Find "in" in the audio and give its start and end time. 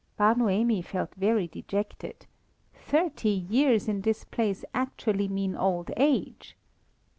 3.87-4.01